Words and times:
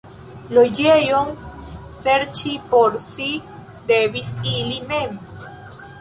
Loĝejon 0.57 1.27
serĉi 1.99 2.55
por 2.73 2.97
si 3.11 3.29
devis 3.93 4.33
ili 4.57 4.81
mem. 4.91 5.25